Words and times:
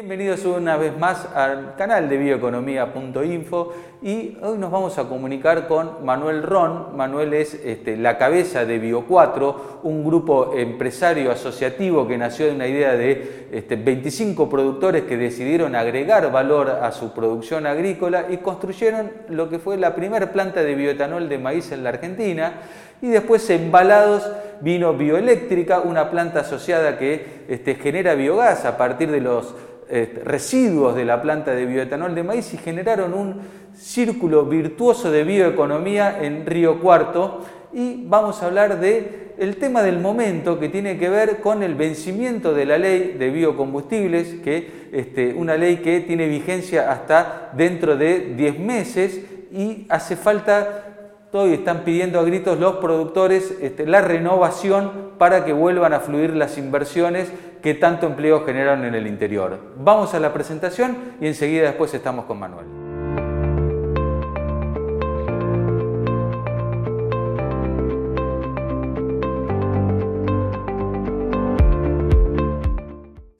Bienvenidos 0.00 0.46
una 0.46 0.78
vez 0.78 0.96
más 0.96 1.28
al 1.34 1.74
canal 1.76 2.08
de 2.08 2.16
bioeconomía.info 2.16 3.74
y 4.00 4.38
hoy 4.40 4.56
nos 4.56 4.70
vamos 4.70 4.96
a 4.96 5.06
comunicar 5.06 5.68
con 5.68 6.06
Manuel 6.06 6.42
Ron. 6.42 6.96
Manuel 6.96 7.34
es 7.34 7.52
este, 7.52 7.98
la 7.98 8.16
cabeza 8.16 8.64
de 8.64 8.82
Bio4, 8.82 9.56
un 9.82 10.02
grupo 10.02 10.54
empresario 10.56 11.30
asociativo 11.30 12.08
que 12.08 12.16
nació 12.16 12.46
de 12.46 12.52
una 12.52 12.66
idea 12.66 12.96
de 12.96 13.48
este, 13.52 13.76
25 13.76 14.48
productores 14.48 15.02
que 15.02 15.18
decidieron 15.18 15.76
agregar 15.76 16.32
valor 16.32 16.70
a 16.70 16.90
su 16.92 17.12
producción 17.12 17.66
agrícola 17.66 18.24
y 18.30 18.38
construyeron 18.38 19.12
lo 19.28 19.50
que 19.50 19.58
fue 19.58 19.76
la 19.76 19.94
primera 19.94 20.32
planta 20.32 20.62
de 20.62 20.76
bioetanol 20.76 21.28
de 21.28 21.36
maíz 21.36 21.72
en 21.72 21.84
la 21.84 21.90
Argentina 21.90 22.54
y 23.02 23.08
después 23.08 23.50
embalados 23.50 24.26
vino 24.62 24.94
bioeléctrica, 24.94 25.80
una 25.80 26.10
planta 26.10 26.40
asociada 26.40 26.96
que 26.96 27.44
este, 27.48 27.74
genera 27.74 28.14
biogás 28.14 28.64
a 28.64 28.78
partir 28.78 29.10
de 29.10 29.20
los 29.20 29.54
este, 29.90 30.22
residuos 30.24 30.94
de 30.94 31.04
la 31.04 31.20
planta 31.20 31.52
de 31.52 31.66
bioetanol 31.66 32.14
de 32.14 32.22
maíz 32.22 32.54
y 32.54 32.58
generaron 32.58 33.14
un 33.14 33.40
círculo 33.74 34.44
virtuoso 34.44 35.10
de 35.10 35.24
bioeconomía 35.24 36.22
en 36.22 36.46
Río 36.46 36.80
Cuarto. 36.80 37.44
Y 37.72 38.04
vamos 38.06 38.42
a 38.42 38.46
hablar 38.46 38.80
de 38.80 39.30
tema 39.58 39.82
del 39.82 40.00
momento 40.00 40.58
que 40.58 40.68
tiene 40.68 40.98
que 40.98 41.08
ver 41.08 41.40
con 41.40 41.62
el 41.62 41.74
vencimiento 41.74 42.52
de 42.52 42.66
la 42.66 42.78
ley 42.78 43.16
de 43.18 43.30
biocombustibles, 43.30 44.40
que 44.42 44.88
este, 44.92 45.34
una 45.34 45.56
ley 45.56 45.78
que 45.78 46.00
tiene 46.00 46.26
vigencia 46.26 46.90
hasta 46.90 47.50
dentro 47.56 47.96
de 47.96 48.34
10 48.36 48.58
meses 48.58 49.20
y 49.52 49.86
hace 49.88 50.16
falta 50.16 50.90
Todavía 51.30 51.54
están 51.54 51.84
pidiendo 51.84 52.18
a 52.18 52.24
gritos 52.24 52.58
los 52.58 52.76
productores 52.76 53.54
este, 53.60 53.86
la 53.86 54.00
renovación 54.00 55.12
para 55.16 55.44
que 55.44 55.52
vuelvan 55.52 55.92
a 55.92 56.00
fluir 56.00 56.34
las 56.34 56.58
inversiones 56.58 57.30
que 57.62 57.74
tanto 57.74 58.06
empleo 58.06 58.44
generaron 58.44 58.84
en 58.84 58.94
el 58.94 59.06
interior. 59.06 59.58
Vamos 59.76 60.14
a 60.14 60.20
la 60.20 60.32
presentación 60.32 60.96
y 61.20 61.26
enseguida 61.26 61.64
después 61.64 61.92
estamos 61.94 62.24
con 62.24 62.38
Manuel. 62.38 62.66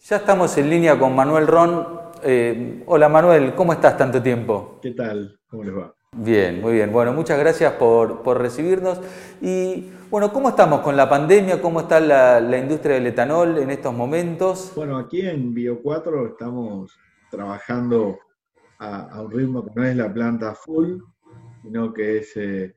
Ya 0.00 0.16
estamos 0.16 0.58
en 0.58 0.68
línea 0.68 0.98
con 0.98 1.14
Manuel 1.14 1.46
Ron. 1.46 2.00
Eh, 2.24 2.82
hola 2.86 3.08
Manuel, 3.08 3.54
¿cómo 3.54 3.72
estás 3.72 3.96
tanto 3.96 4.20
tiempo? 4.20 4.80
¿Qué 4.82 4.90
tal? 4.90 5.38
¿Cómo 5.48 5.62
les 5.62 5.76
va? 5.76 5.94
Bien, 6.16 6.60
muy 6.60 6.72
bien. 6.72 6.92
Bueno, 6.92 7.12
muchas 7.12 7.38
gracias 7.38 7.74
por, 7.74 8.36
recibirnos. 8.36 9.00
Y 9.40 9.90
bueno, 10.10 10.32
¿cómo 10.32 10.48
estamos 10.48 10.80
con 10.80 10.96
la 10.96 11.08
pandemia? 11.08 11.62
¿Cómo 11.62 11.80
está 11.80 12.00
la, 12.00 12.58
industria 12.58 12.96
del 12.96 13.06
etanol 13.06 13.58
en 13.58 13.70
estos 13.70 13.94
momentos? 13.94 14.72
Bueno, 14.74 14.98
aquí 14.98 15.20
en 15.20 15.54
Bio4 15.54 16.32
estamos 16.32 16.98
trabajando 17.30 18.18
a, 18.80 19.22
un 19.22 19.30
ritmo 19.30 19.64
que 19.64 19.70
no 19.74 19.84
es 19.84 19.96
la 19.96 20.12
planta 20.12 20.52
full, 20.54 20.98
sino 21.62 21.92
que 21.92 22.18
es, 22.18 22.36
eh, 22.36 22.74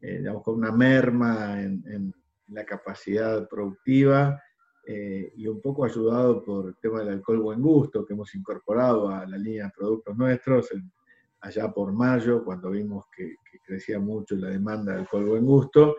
eh, 0.00 0.18
digamos, 0.18 0.44
con 0.44 0.54
una 0.54 0.70
merma 0.70 1.60
en, 1.60 2.14
la 2.50 2.64
capacidad 2.64 3.46
productiva 3.46 4.40
eh, 4.86 5.34
y 5.36 5.46
un 5.46 5.60
poco 5.60 5.84
ayudado 5.84 6.42
por 6.42 6.68
el 6.68 6.76
tema 6.80 7.00
del 7.00 7.10
alcohol 7.10 7.40
buen 7.40 7.60
gusto 7.60 8.06
que 8.06 8.14
hemos 8.14 8.34
incorporado 8.34 9.10
a 9.10 9.26
la 9.26 9.36
línea 9.36 9.64
de 9.64 9.72
productos 9.76 10.16
nuestros 10.16 10.72
allá 11.40 11.70
por 11.72 11.92
mayo, 11.92 12.44
cuando 12.44 12.70
vimos 12.70 13.06
que, 13.14 13.36
crecía 13.64 13.98
mucho 13.98 14.34
la 14.36 14.48
demanda 14.48 14.92
de 14.92 15.00
alcohol 15.00 15.26
buen 15.26 15.44
gusto. 15.44 15.96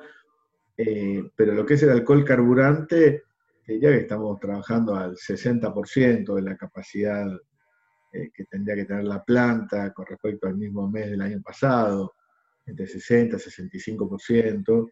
Eh, 0.76 1.30
pero 1.36 1.54
lo 1.54 1.64
que 1.66 1.76
es 1.76 1.84
el 1.84 1.92
alcohol 1.92 2.26
carburante, 2.26 3.24
ya 3.68 3.90
que 3.92 3.98
estamos 3.98 4.40
trabajando 4.40 4.96
al 4.96 5.16
60% 5.16 6.34
de 6.34 6.42
la 6.42 6.58
capacidad 6.58 7.28
eh, 8.12 8.32
que 8.34 8.46
tendría 8.46 8.76
que 8.76 8.86
tener 8.86 9.04
la 9.04 9.24
planta 9.24 9.94
con 9.94 10.08
respecto 10.08 10.48
al 10.48 10.58
mismo 10.58 10.90
mes 10.90 11.12
del 11.12 11.22
año 11.22 11.40
pasado, 11.44 12.16
entre 12.66 12.88
60 12.88 13.36
y 13.36 13.40
65%. 13.40 14.90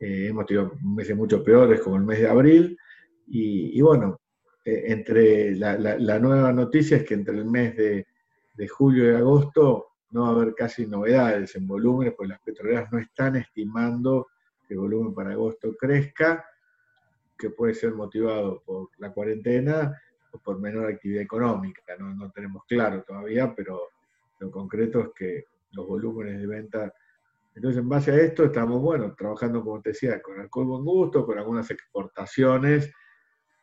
Eh, 0.00 0.26
hemos 0.28 0.44
tenido 0.44 0.72
meses 0.82 1.16
mucho 1.16 1.42
peores, 1.42 1.80
como 1.80 1.96
el 1.96 2.04
mes 2.04 2.18
de 2.18 2.28
abril. 2.28 2.78
Y, 3.30 3.80
bueno, 3.80 4.20
entre 4.64 5.54
la, 5.54 5.76
la, 5.78 6.18
nueva 6.18 6.52
noticia 6.52 6.98
es 6.98 7.04
que 7.04 7.12
entre 7.14 7.36
el 7.36 7.44
mes 7.44 7.76
de, 7.76 8.06
de 8.58 8.68
julio 8.68 9.12
y 9.12 9.14
agosto 9.14 9.87
no 10.10 10.22
va 10.22 10.28
a 10.28 10.32
haber 10.32 10.54
casi 10.54 10.86
novedades 10.86 11.54
en 11.56 11.66
volúmenes, 11.66 12.14
porque 12.14 12.30
las 12.32 12.40
petroleras 12.40 12.90
no 12.90 12.98
están 12.98 13.36
estimando 13.36 14.28
que 14.66 14.74
el 14.74 14.80
volumen 14.80 15.14
para 15.14 15.32
agosto 15.32 15.74
crezca, 15.76 16.44
que 17.36 17.50
puede 17.50 17.74
ser 17.74 17.94
motivado 17.94 18.62
por 18.64 18.88
la 18.98 19.12
cuarentena 19.12 19.96
o 20.32 20.38
por 20.38 20.58
menor 20.58 20.90
actividad 20.90 21.22
económica. 21.22 21.82
No, 21.98 22.30
tenemos 22.30 22.64
claro 22.66 23.02
todavía, 23.02 23.54
pero 23.54 23.80
lo 24.40 24.50
concreto 24.50 25.00
es 25.00 25.08
que 25.14 25.44
los 25.72 25.86
volúmenes 25.86 26.40
de 26.40 26.46
venta... 26.46 26.92
Entonces, 27.54 27.80
en 27.80 27.88
base 27.88 28.12
a 28.12 28.16
esto, 28.16 28.44
estamos, 28.44 28.80
bueno, 28.80 29.14
trabajando, 29.16 29.64
como 29.64 29.80
te 29.80 29.90
decía, 29.90 30.22
con 30.22 30.38
alcohol 30.38 30.66
buen 30.66 30.84
gusto, 30.84 31.26
con 31.26 31.38
algunas 31.38 31.68
exportaciones 31.70 32.92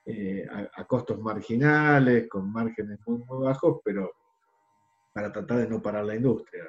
eh, 0.06 0.46
a, 0.76 0.86
costos 0.86 1.20
marginales, 1.20 2.28
con 2.28 2.52
márgenes 2.52 3.00
muy 3.08 3.24
bajos, 3.28 3.80
pero 3.84 4.12
para 5.16 5.32
tratar 5.32 5.60
de 5.60 5.68
no 5.70 5.82
parar 5.82 6.04
la 6.04 6.14
industria. 6.14 6.66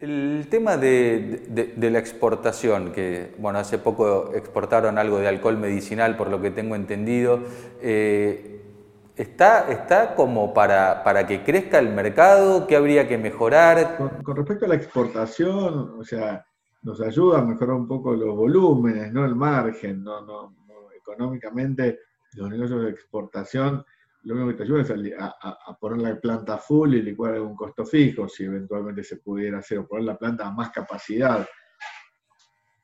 El 0.00 0.48
tema 0.50 0.76
de, 0.76 1.76
la 1.78 1.98
exportación, 2.00 2.90
que 2.90 3.32
bueno, 3.38 3.60
hace 3.60 3.78
poco 3.78 4.34
exportaron 4.34 4.98
algo 4.98 5.18
de 5.18 5.28
alcohol 5.28 5.56
medicinal, 5.56 6.16
por 6.16 6.28
lo 6.28 6.40
que 6.40 6.50
tengo 6.50 6.74
entendido, 6.74 7.44
eh, 7.80 8.60
¿está, 9.14 9.70
¿está 9.70 10.16
como 10.16 10.52
para, 10.52 11.04
para 11.04 11.28
que 11.28 11.44
crezca 11.44 11.78
el 11.78 11.90
mercado? 11.90 12.66
¿Qué 12.66 12.74
habría 12.74 13.06
que 13.06 13.18
mejorar? 13.18 13.96
Con, 13.96 14.34
respecto 14.34 14.64
a 14.64 14.68
la 14.68 14.74
exportación, 14.74 15.94
o 15.96 16.02
sea, 16.02 16.44
nos 16.82 17.00
ayuda 17.00 17.38
a 17.38 17.44
mejorar 17.44 17.76
un 17.76 17.86
poco 17.86 18.16
los 18.16 18.34
volúmenes, 18.34 19.12
no 19.12 19.24
el 19.24 19.36
margen, 19.36 20.02
no, 20.02 20.22
no, 20.22 20.56
no 20.66 20.90
económicamente 20.90 22.00
los 22.34 22.50
negocios 22.50 22.82
de 22.82 22.90
exportación 22.90 23.84
lo 24.26 24.34
único 24.34 24.48
que 24.48 24.54
te 24.56 24.62
ayuda 24.64 24.82
es 24.82 25.14
a, 25.20 25.78
poner 25.80 26.02
la 26.02 26.20
planta 26.20 26.58
full 26.58 26.94
y 26.94 27.02
licuar 27.02 27.34
algún 27.34 27.54
costo 27.54 27.86
fijo, 27.86 28.28
si 28.28 28.44
eventualmente 28.44 29.04
se 29.04 29.18
pudiera 29.18 29.58
hacer, 29.58 29.78
o 29.78 29.86
poner 29.86 30.04
la 30.04 30.18
planta 30.18 30.48
a 30.48 30.50
más 30.50 30.70
capacidad. 30.70 31.46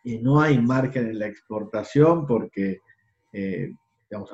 Y 0.05 0.19
no 0.19 0.41
hay 0.41 0.61
margen 0.61 1.09
en 1.09 1.19
la 1.19 1.27
exportación 1.27 2.27
porque 2.27 2.79
eh, 3.33 3.73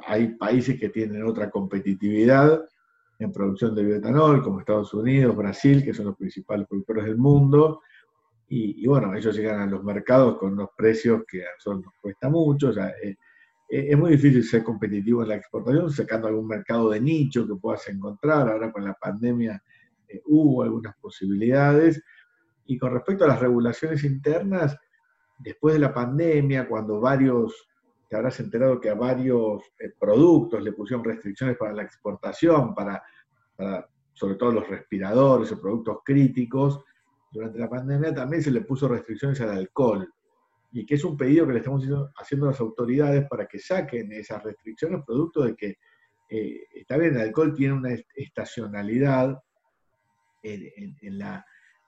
hay 0.06 0.34
países 0.34 0.78
que 0.78 0.90
tienen 0.90 1.24
otra 1.24 1.50
competitividad 1.50 2.62
en 3.18 3.32
producción 3.32 3.74
de 3.74 3.84
bioetanol, 3.84 4.42
como 4.42 4.60
Estados 4.60 4.92
Unidos, 4.92 5.34
Brasil, 5.34 5.82
que 5.82 5.94
son 5.94 6.06
los 6.06 6.16
principales 6.16 6.68
productores 6.68 7.06
del 7.06 7.16
mundo. 7.16 7.80
Y, 8.50 8.86
bueno, 8.86 9.14
ellos 9.14 9.34
llegan 9.34 9.60
a 9.60 9.66
los 9.66 9.82
mercados 9.82 10.36
con 10.36 10.52
unos 10.52 10.70
precios 10.76 11.22
que 11.26 11.42
a 11.42 11.48
nosotros 11.54 11.84
nos 11.86 11.94
cuesta 12.02 12.28
mucho. 12.28 12.68
O 12.68 12.72
sea, 12.72 12.92
eh, 13.02 13.16
es 13.68 13.98
muy 13.98 14.12
difícil 14.12 14.42
ser 14.44 14.64
competitivo 14.64 15.22
en 15.22 15.28
la 15.28 15.34
exportación, 15.34 15.90
sacando 15.90 16.26
algún 16.26 16.46
mercado 16.46 16.90
de 16.90 17.00
nicho 17.00 17.46
que 17.46 17.54
puedas 17.56 17.86
encontrar. 17.88 18.48
Ahora 18.48 18.72
con 18.72 18.82
la 18.82 18.94
pandemia 18.94 19.62
eh, 20.08 20.22
hubo 20.26 20.62
algunas 20.62 20.96
posibilidades. 20.96 22.02
Y 22.64 22.78
con 22.78 22.92
respecto 22.92 23.24
a 23.24 23.28
las 23.28 23.40
regulaciones 23.40 24.04
internas, 24.04 24.76
después 25.38 25.74
de 25.74 25.80
la 25.80 25.92
pandemia, 25.92 26.66
cuando 26.66 26.98
varios, 26.98 27.68
te 28.08 28.16
habrás 28.16 28.40
enterado 28.40 28.80
que 28.80 28.88
a 28.88 28.94
varios 28.94 29.62
eh, 29.78 29.92
productos 29.98 30.62
le 30.62 30.72
pusieron 30.72 31.04
restricciones 31.04 31.56
para 31.58 31.74
la 31.74 31.82
exportación, 31.82 32.74
para, 32.74 33.02
para 33.54 33.86
sobre 34.14 34.36
todo 34.36 34.52
los 34.52 34.68
respiradores 34.68 35.52
o 35.52 35.60
productos 35.60 35.98
críticos, 36.04 36.82
durante 37.30 37.58
la 37.58 37.68
pandemia 37.68 38.14
también 38.14 38.42
se 38.42 38.50
le 38.50 38.62
puso 38.62 38.88
restricciones 38.88 39.38
al 39.42 39.50
alcohol 39.50 40.10
y 40.70 40.84
que 40.84 40.96
es 40.96 41.04
un 41.04 41.16
pedido 41.16 41.46
que 41.46 41.52
le 41.54 41.58
estamos 41.58 41.84
haciendo 42.16 42.46
a 42.46 42.50
las 42.50 42.60
autoridades 42.60 43.26
para 43.28 43.46
que 43.46 43.58
saquen 43.58 44.12
esas 44.12 44.42
restricciones 44.42 45.02
producto 45.06 45.44
de 45.44 45.54
que 45.54 45.78
eh, 46.30 46.64
está 46.74 46.98
bien, 46.98 47.14
el 47.14 47.22
alcohol 47.22 47.54
tiene 47.54 47.74
una 47.74 47.96
estacionalidad 48.14 49.38
en, 50.42 51.18
la, 51.18 51.44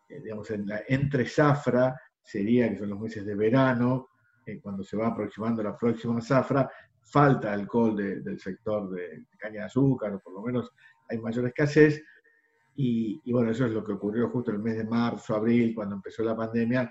eh, 0.08 0.20
digamos, 0.22 0.50
en 0.50 0.66
la 0.66 0.82
entre 0.88 1.26
zafra, 1.26 1.94
sería 2.22 2.70
que 2.70 2.78
son 2.78 2.90
los 2.90 3.00
meses 3.00 3.24
de 3.24 3.34
verano, 3.34 4.08
eh, 4.46 4.58
cuando 4.60 4.82
se 4.82 4.96
va 4.96 5.08
aproximando 5.08 5.62
la 5.62 5.76
próxima 5.76 6.20
zafra, 6.20 6.70
falta 7.02 7.52
alcohol 7.52 7.96
del 7.96 8.40
sector 8.40 8.90
de, 8.90 9.26
caña 9.38 9.60
de 9.60 9.66
azúcar, 9.66 10.14
o 10.14 10.20
por 10.20 10.32
lo 10.32 10.42
menos 10.42 10.72
hay 11.08 11.18
mayor 11.18 11.46
escasez, 11.46 12.02
y, 12.76 13.20
y, 13.24 13.32
bueno, 13.32 13.50
eso 13.50 13.66
es 13.66 13.72
lo 13.72 13.84
que 13.84 13.92
ocurrió 13.92 14.30
justo 14.30 14.50
en 14.50 14.56
el 14.56 14.62
mes 14.62 14.78
de 14.78 14.84
marzo, 14.84 15.34
abril, 15.34 15.74
cuando 15.74 15.96
empezó 15.96 16.22
la 16.22 16.36
pandemia, 16.36 16.90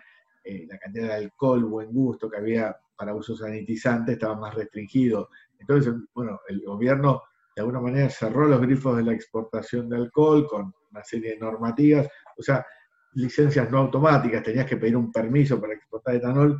eh, 0.49 0.65
la 0.67 0.79
cantidad 0.79 1.09
de 1.09 1.13
alcohol, 1.13 1.63
buen 1.65 1.93
gusto 1.93 2.27
que 2.27 2.37
había 2.37 2.75
para 2.97 3.13
uso 3.13 3.35
sanitizante 3.35 4.13
estaba 4.13 4.35
más 4.35 4.55
restringido. 4.55 5.29
Entonces, 5.59 5.93
bueno, 6.13 6.39
el 6.47 6.61
gobierno 6.61 7.21
de 7.55 7.61
alguna 7.61 7.79
manera 7.79 8.09
cerró 8.09 8.47
los 8.47 8.59
grifos 8.59 8.97
de 8.97 9.03
la 9.03 9.13
exportación 9.13 9.87
de 9.89 9.97
alcohol 9.97 10.47
con 10.47 10.73
una 10.91 11.03
serie 11.03 11.31
de 11.31 11.37
normativas, 11.37 12.07
o 12.35 12.41
sea, 12.41 12.65
licencias 13.13 13.69
no 13.69 13.77
automáticas, 13.77 14.41
tenías 14.41 14.65
que 14.65 14.77
pedir 14.77 14.97
un 14.97 15.11
permiso 15.11 15.61
para 15.61 15.73
exportar 15.73 16.15
etanol, 16.15 16.59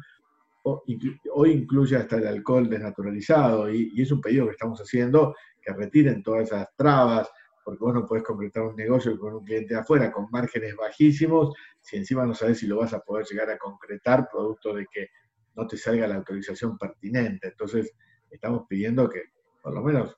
hoy 0.63 1.51
incluye 1.51 1.95
hasta 1.95 2.17
el 2.17 2.27
alcohol 2.27 2.69
desnaturalizado 2.69 3.71
y, 3.71 3.91
y, 3.95 4.03
es 4.03 4.11
un 4.11 4.21
pedido 4.21 4.45
que 4.45 4.51
estamos 4.51 4.79
haciendo, 4.79 5.35
que 5.59 5.73
retiren 5.73 6.21
todas 6.21 6.43
esas 6.43 6.67
trabas, 6.75 7.27
porque 7.63 7.83
vos 7.83 7.93
no 7.93 8.05
podés 8.05 8.23
concretar 8.23 8.63
un 8.63 8.75
negocio 8.75 9.17
con 9.17 9.33
un 9.35 9.43
cliente 9.43 9.75
afuera 9.75 10.11
con 10.11 10.27
márgenes 10.31 10.75
bajísimos, 10.75 11.55
si 11.89 11.97
encima 11.97 12.23
no 12.25 12.35
sabes 12.35 12.59
si 12.59 12.67
lo 12.67 12.77
vas 12.77 12.93
a 12.93 12.99
poder 12.99 13.25
llegar 13.25 13.49
a 13.49 13.57
concretar, 13.57 14.29
producto 14.31 14.75
de 14.75 14.85
que 14.91 15.07
no 15.55 15.65
te 15.65 15.75
salga 15.75 16.07
la 16.07 16.15
autorización 16.15 16.77
pertinente. 16.77 17.47
Entonces, 17.47 17.91
estamos 18.29 18.65
pidiendo 18.69 19.09
que, 19.09 19.23
por 19.63 19.73
lo 19.73 19.81
menos, 19.81 20.15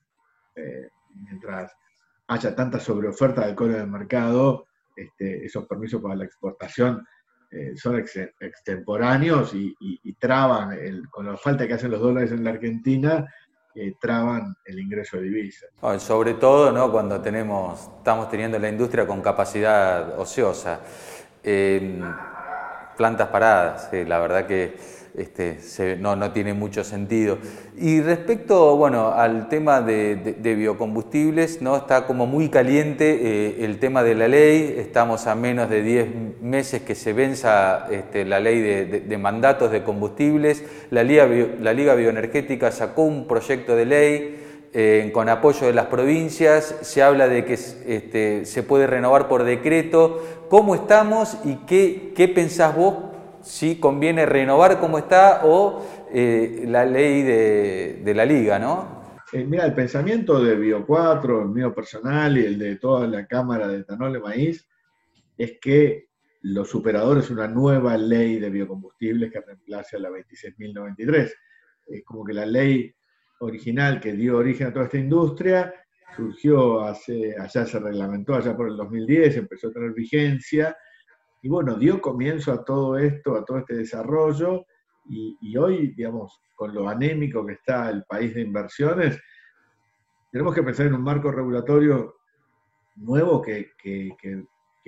eh, 0.55 0.89
mientras 1.15 1.71
haya 2.27 2.53
tanta 2.53 2.77
sobreoferta 2.77 3.41
de 3.41 3.47
alcohol 3.47 3.75
en 3.75 3.81
el 3.81 3.87
mercado, 3.87 4.67
este, 4.95 5.45
esos 5.45 5.65
permisos 5.65 6.01
para 6.01 6.15
la 6.15 6.25
exportación 6.25 7.07
eh, 7.49 7.77
son 7.77 7.97
extemporáneos 7.97 9.53
y, 9.53 9.73
traban, 10.19 10.77
con 11.09 11.25
la 11.25 11.37
falta 11.37 11.65
que 11.65 11.73
hacen 11.73 11.91
los 11.91 12.01
dólares 12.01 12.31
en 12.31 12.43
la 12.43 12.51
Argentina, 12.51 13.25
eh, 13.73 13.95
traban 14.01 14.53
el 14.65 14.79
ingreso 14.79 15.15
de 15.15 15.23
divisas. 15.23 15.69
sobre 15.99 16.33
todo 16.33 16.73
¿no? 16.73 16.91
cuando 16.91 17.21
tenemos, 17.21 17.89
estamos 17.97 18.29
teniendo 18.29 18.59
la 18.59 18.67
industria 18.67 19.07
con 19.07 19.21
capacidad 19.21 20.19
ociosa. 20.19 20.81
Plantas 22.97 23.29
paradas, 23.29 23.89
la 23.91 24.19
verdad 24.19 24.45
que 24.45 24.75
este, 25.17 25.97
no, 25.99 26.15
no, 26.15 26.31
tiene 26.31 26.53
mucho 26.53 26.83
sentido. 26.83 27.37
Y 27.77 28.01
respecto 28.01 28.77
bueno, 28.77 29.11
al 29.11 29.49
tema 29.49 29.81
de, 29.81 30.35
biocombustibles, 30.41 31.61
¿no? 31.61 31.75
está 31.75 32.05
como 32.05 32.27
muy 32.27 32.49
caliente 32.49 33.19
eh, 33.21 33.65
el 33.65 33.79
tema 33.79 34.03
de 34.03 34.15
la 34.15 34.27
ley, 34.27 34.75
estamos 34.77 35.27
a 35.27 35.35
menos 35.35 35.69
de 35.69 35.81
10 35.81 36.41
meses 36.41 36.83
que 36.83 36.95
se 36.95 37.13
venza 37.13 37.87
este, 37.91 38.23
la 38.25 38.39
ley 38.39 38.61
de, 38.61 39.17
mandatos 39.17 39.71
de 39.71 39.83
combustibles, 39.83 40.63
la 40.89 41.03
Liga, 41.03 41.27
la 41.59 41.73
Liga 41.73 41.95
Bioenergética 41.95 42.71
sacó 42.71 43.03
un 43.03 43.27
proyecto 43.27 43.75
de 43.75 43.85
ley. 43.85 44.37
Con 45.13 45.27
apoyo 45.27 45.67
de 45.67 45.73
las 45.73 45.87
provincias, 45.87 46.77
se 46.81 47.03
habla 47.03 47.27
de 47.27 47.43
que 47.43 47.53
este, 47.53 48.45
se 48.45 48.63
puede 48.63 48.87
renovar 48.87 49.27
por 49.27 49.43
decreto. 49.43 50.23
¿Cómo 50.49 50.75
estamos 50.75 51.37
y 51.43 51.57
qué, 51.65 52.13
qué 52.15 52.29
pensás 52.29 52.75
vos 52.75 53.11
si 53.41 53.79
conviene 53.79 54.25
renovar 54.25 54.79
como 54.79 54.97
está 54.97 55.41
o 55.45 55.85
eh, 56.13 56.65
la 56.67 56.85
ley 56.85 57.23
de, 57.23 58.13
la 58.13 58.25
liga, 58.25 58.59
¿no? 58.59 59.01
Eh, 59.33 59.45
mira, 59.45 59.65
el 59.65 59.73
pensamiento 59.73 60.43
de 60.43 60.57
Bio4, 60.57 61.43
el 61.43 61.49
mío 61.49 61.73
personal 61.73 62.37
y 62.37 62.45
el 62.45 62.59
de 62.59 62.75
toda 62.77 63.07
la 63.07 63.25
Cámara 63.25 63.67
de 63.67 63.79
Etanol 63.79 64.13
de 64.13 64.19
Maíz, 64.19 64.67
es 65.37 65.57
que 65.61 66.09
los 66.41 66.69
superadores 66.69 67.29
una 67.29 67.47
nueva 67.47 67.97
ley 67.97 68.39
de 68.39 68.49
biocombustibles 68.49 69.31
que 69.31 69.41
reemplace 69.41 69.95
a 69.95 69.99
la 69.99 70.09
26.093. 70.09 71.31
Es 71.87 72.03
como 72.03 72.25
que 72.25 72.33
la 72.33 72.45
ley 72.45 72.93
original 73.41 73.99
que 73.99 74.13
dio 74.13 74.37
origen 74.37 74.67
a 74.67 74.73
toda 74.73 74.85
esta 74.85 74.97
industria 74.97 75.73
surgió 76.15 76.81
hace, 76.81 77.35
allá 77.37 77.65
se 77.65 77.79
reglamentó 77.79 78.35
allá 78.35 78.55
por 78.55 78.67
el 78.67 78.77
2010, 78.77 79.37
empezó 79.37 79.69
a 79.69 79.71
tener 79.71 79.93
vigencia 79.93 80.75
y 81.41 81.49
bueno, 81.49 81.75
dio 81.75 82.01
comienzo 82.01 82.51
a 82.51 82.63
todo 82.63 82.97
esto, 82.97 83.35
a 83.35 83.43
todo 83.43 83.59
este 83.59 83.75
desarrollo, 83.75 84.65
y, 85.05 85.57
hoy, 85.57 85.87
digamos, 85.95 86.39
con 86.55 86.73
lo 86.73 86.87
anémico 86.87 87.45
que 87.45 87.53
está 87.53 87.89
el 87.89 88.03
país 88.03 88.35
de 88.35 88.41
inversiones, 88.41 89.19
tenemos 90.31 90.53
que 90.53 90.63
pensar 90.63 90.85
en 90.85 90.93
un 90.93 91.01
marco 91.01 91.31
regulatorio 91.31 92.17
nuevo 92.95 93.41
que, 93.41 93.71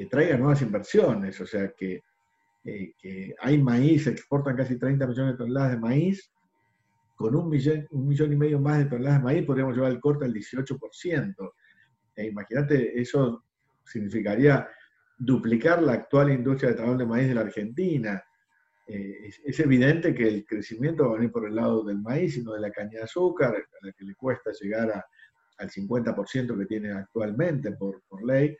traiga 0.09 0.37
nuevas 0.37 0.61
inversiones, 0.61 1.41
o 1.41 1.47
sea, 1.47 1.73
que, 1.75 2.03
que, 2.63 3.35
hay 3.41 3.57
maíz, 3.57 4.05
exportan 4.07 4.55
casi 4.55 4.77
30 4.77 5.07
millones 5.07 5.33
de 5.33 5.37
toneladas 5.37 5.71
de 5.71 5.79
maíz, 5.79 6.32
con 7.23 7.37
un 7.37 7.47
millón, 7.47 7.87
un 7.91 8.05
millón 8.05 8.33
y 8.33 8.35
medio 8.35 8.59
más 8.59 8.79
de 8.79 8.85
toneladas 8.85 9.19
de 9.19 9.23
maíz 9.23 9.45
podríamos 9.45 9.73
llevar 9.73 9.93
el 9.93 10.01
corte 10.01 10.25
al 10.25 10.33
18%. 10.33 11.53
E 12.17 12.25
imagínate, 12.25 12.99
eso 12.99 13.45
significaría 13.81 14.67
duplicar 15.17 15.81
la 15.81 15.93
actual 15.93 16.33
industria 16.33 16.71
de 16.71 16.75
etanol 16.75 16.97
de 16.97 17.05
maíz 17.05 17.29
de 17.29 17.35
la 17.35 17.39
Argentina. 17.39 18.21
Eh, 18.85 19.31
es, 19.41 19.59
evidente 19.61 20.13
que 20.13 20.27
el 20.27 20.45
crecimiento 20.45 21.05
va 21.05 21.11
a 21.11 21.13
venir 21.13 21.31
por 21.31 21.47
el 21.47 21.55
lado 21.55 21.85
del 21.85 22.01
maíz, 22.01 22.33
sino 22.33 22.55
de 22.55 22.59
la 22.59 22.71
caña 22.71 22.97
de 22.97 23.03
azúcar, 23.03 23.55
a 23.55 23.85
la 23.85 23.93
que 23.93 24.03
le 24.03 24.15
cuesta 24.15 24.51
llegar 24.59 25.05
al 25.59 25.69
50% 25.69 26.59
que 26.59 26.65
tiene 26.65 26.91
actualmente 26.91 27.71
por, 27.71 28.01
ley, 28.25 28.53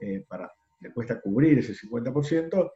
eh, 0.00 0.22
para, 0.28 0.52
le 0.80 0.92
cuesta 0.92 1.18
cubrir 1.18 1.60
ese 1.60 1.72
50%, 1.72 2.72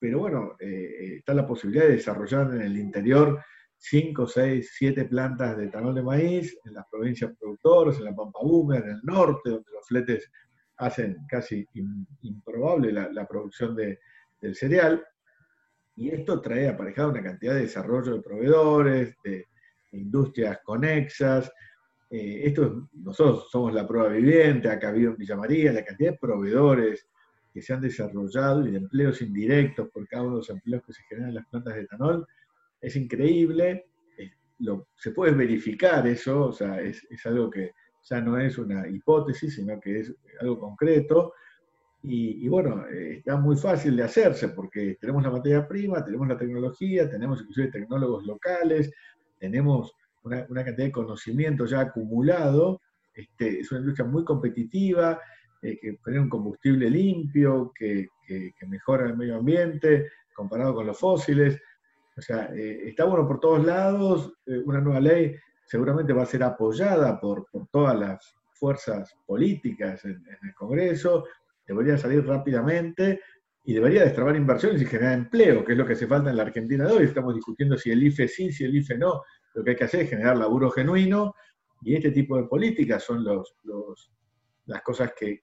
pero 0.00 0.18
bueno, 0.18 0.56
eh, 0.58 1.18
está 1.18 1.34
la 1.34 1.46
posibilidad 1.46 1.84
de 1.84 1.92
desarrollar 1.92 2.52
en 2.52 2.62
el 2.62 2.76
interior 2.76 3.40
5, 3.82 4.28
6, 4.28 4.70
7 4.78 5.04
plantas 5.06 5.56
de 5.56 5.64
etanol 5.64 5.96
de 5.96 6.02
maíz, 6.02 6.56
en 6.64 6.74
las 6.74 6.86
provincias 6.88 7.32
productoras, 7.36 7.98
en 7.98 8.04
la 8.04 8.14
Pampa 8.14 8.38
Húmeda, 8.40 8.84
en 8.84 8.90
el 8.92 9.00
norte, 9.02 9.50
donde 9.50 9.72
los 9.72 9.84
fletes 9.84 10.30
hacen 10.76 11.18
casi 11.28 11.66
improbable 12.22 12.92
la, 12.92 13.26
producción 13.26 13.74
de, 13.74 13.98
del 14.40 14.54
cereal. 14.54 15.04
Y 15.96 16.10
esto 16.10 16.40
trae 16.40 16.68
aparejado 16.68 17.10
una 17.10 17.24
cantidad 17.24 17.54
de 17.54 17.62
desarrollo 17.62 18.14
de 18.14 18.22
proveedores, 18.22 19.16
de, 19.24 19.46
industrias 19.90 20.60
conexas. 20.62 21.50
Eh, 22.08 22.42
esto 22.44 22.88
nosotros 22.92 23.48
somos 23.50 23.74
la 23.74 23.86
prueba 23.86 24.08
viviente, 24.10 24.70
acá 24.70 24.92
vivo 24.92 25.10
en 25.10 25.18
Villa 25.18 25.36
María, 25.36 25.72
la 25.72 25.84
cantidad 25.84 26.12
de 26.12 26.18
proveedores 26.18 27.08
que 27.52 27.60
se 27.60 27.74
han 27.74 27.80
desarrollado 27.80 28.66
y 28.66 28.70
de 28.70 28.78
empleos 28.78 29.20
indirectos 29.20 29.90
por 29.90 30.06
cada 30.06 30.22
uno 30.22 30.34
de 30.34 30.38
los 30.38 30.50
empleos 30.50 30.84
que 30.86 30.92
se 30.92 31.02
generan 31.02 31.30
en 31.30 31.34
las 31.34 31.46
plantas 31.48 31.74
de 31.74 31.80
etanol 31.82 32.26
es 32.82 32.96
increíble. 32.96 33.86
lo, 34.58 34.88
se 34.94 35.12
puede 35.12 35.32
verificar 35.32 36.06
eso, 36.06 36.48
o 36.48 36.52
sea, 36.52 36.80
es, 36.80 37.06
es 37.08 37.24
algo 37.26 37.48
que 37.48 37.72
ya 38.02 38.20
no 38.20 38.38
es 38.38 38.58
una 38.58 38.86
hipótesis, 38.88 39.54
sino 39.54 39.80
que 39.80 40.00
es 40.00 40.14
algo 40.40 40.58
concreto. 40.58 41.32
Y, 42.04 42.48
bueno, 42.48 42.84
eh, 42.88 43.18
está 43.18 43.36
muy 43.36 43.54
fácil 43.54 43.96
de 43.96 44.02
hacerse 44.02 44.48
porque 44.48 44.96
tenemos 45.00 45.22
la 45.22 45.30
materia 45.30 45.68
prima, 45.68 46.04
tenemos 46.04 46.26
la 46.26 46.36
tecnología, 46.36 47.08
tenemos 47.08 47.40
inclusive 47.40 47.70
tecnólogos 47.70 48.26
locales, 48.26 48.92
tenemos 49.38 49.94
una, 50.24 50.44
cantidad 50.46 50.86
de 50.86 50.90
conocimiento 50.90 51.64
ya 51.64 51.80
acumulado. 51.80 52.80
Este, 53.14 53.60
es 53.60 53.70
una 53.70 53.82
industria 53.82 54.04
muy 54.08 54.24
competitiva, 54.24 55.20
eh, 55.62 55.78
que 55.80 55.98
tiene 56.04 56.20
un 56.20 56.28
combustible 56.28 56.90
limpio, 56.90 57.72
que, 57.72 58.08
mejora 58.66 59.06
el 59.06 59.16
medio 59.16 59.36
ambiente 59.36 60.08
comparado 60.34 60.74
con 60.74 60.86
los 60.86 60.98
fósiles. 60.98 61.60
O 62.16 62.20
sea, 62.20 62.50
eh, 62.54 62.88
está 62.88 63.04
bueno 63.04 63.26
por 63.26 63.40
todos 63.40 63.64
lados, 63.64 64.32
una 64.46 64.80
nueva 64.80 65.00
ley 65.00 65.34
seguramente 65.64 66.12
va 66.12 66.22
a 66.22 66.26
ser 66.26 66.42
apoyada 66.42 67.18
por, 67.18 67.46
todas 67.70 67.98
las 67.98 68.34
fuerzas 68.52 69.14
políticas 69.26 70.04
en, 70.04 70.22
el 70.42 70.54
Congreso, 70.54 71.24
debería 71.66 71.96
salir 71.96 72.26
rápidamente 72.26 73.20
y 73.64 73.74
debería 73.74 74.04
destrabar 74.04 74.36
inversiones 74.36 74.82
y 74.82 74.86
generar 74.86 75.14
empleo, 75.14 75.64
que 75.64 75.72
es 75.72 75.78
lo 75.78 75.86
que 75.86 75.94
hace 75.94 76.06
falta 76.06 76.30
en 76.30 76.36
la 76.36 76.42
Argentina 76.42 76.84
de 76.84 76.92
hoy. 76.92 77.04
Estamos 77.04 77.34
discutiendo 77.34 77.78
si 77.78 77.90
el 77.90 78.02
IFE 78.02 78.28
sí, 78.28 78.52
si 78.52 78.64
el 78.64 78.76
IFE 78.76 78.98
no. 78.98 79.22
Lo 79.54 79.64
que 79.64 79.70
hay 79.70 79.76
que 79.76 79.84
hacer 79.84 80.00
es 80.00 80.10
generar 80.10 80.36
laburo 80.36 80.70
genuino 80.70 81.34
y 81.82 81.94
este 81.94 82.10
tipo 82.10 82.36
de 82.36 82.44
políticas 82.44 83.02
son 83.02 83.24
los, 83.24 83.54
las 84.66 84.82
cosas 84.82 85.12
que, 85.18 85.42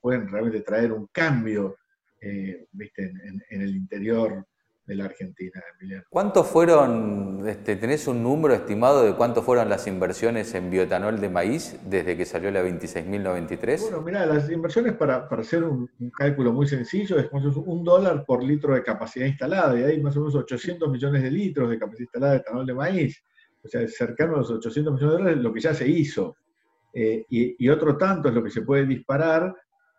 pueden 0.00 0.28
realmente 0.28 0.62
traer 0.62 0.92
un 0.92 1.08
cambio 1.12 1.76
eh, 2.20 2.66
en, 2.96 3.62
el 3.62 3.76
interior 3.76 4.46
de 4.86 4.94
la 4.96 5.04
Argentina, 5.04 5.62
Emiliano. 5.78 6.04
¿Cuántos 6.08 6.46
fueron, 6.46 7.46
este, 7.46 7.76
tenés 7.76 8.06
un 8.08 8.22
número 8.22 8.54
estimado 8.54 9.04
de 9.04 9.14
cuánto 9.14 9.42
fueron 9.42 9.68
las 9.68 9.86
inversiones 9.86 10.54
en 10.54 10.70
bioetanol 10.70 11.20
de 11.20 11.28
maíz 11.28 11.78
desde 11.84 12.16
que 12.16 12.24
salió 12.24 12.50
la 12.50 12.62
26.093? 12.62 13.80
Bueno, 13.82 14.00
mira, 14.02 14.26
las 14.26 14.50
inversiones 14.50 14.94
para, 14.94 15.28
para 15.28 15.42
hacer 15.42 15.62
un, 15.64 15.88
cálculo 16.16 16.52
muy 16.52 16.66
sencillo 16.66 17.18
es 17.18 17.32
más 17.32 17.44
o 17.44 17.48
menos 17.48 17.56
un 17.64 17.84
dólar 17.84 18.24
por 18.26 18.42
litro 18.42 18.74
de 18.74 18.82
capacidad 18.82 19.26
instalada 19.26 19.78
y 19.78 19.84
hay 19.84 20.00
más 20.00 20.16
o 20.16 20.20
menos 20.20 20.34
800 20.34 20.90
millones 20.90 21.22
de 21.22 21.30
litros 21.30 21.70
de 21.70 21.78
capacidad 21.78 22.06
instalada 22.06 22.32
de 22.32 22.38
etanol 22.38 22.66
de 22.66 22.74
maíz. 22.74 23.24
O 23.62 23.68
sea, 23.68 23.86
cercano 23.86 24.34
a 24.34 24.38
los 24.38 24.50
800 24.50 24.94
millones 24.94 25.12
de 25.12 25.18
dólares 25.18 25.42
lo 25.42 25.52
que 25.52 25.60
ya 25.60 25.74
se 25.74 25.86
hizo. 25.86 26.36
Eh, 26.92 27.24
y, 27.28 27.68
otro 27.68 27.96
tanto 27.96 28.28
es 28.28 28.34
lo 28.34 28.42
que 28.42 28.50
se 28.50 28.62
puede 28.62 28.84
disparar 28.84 29.54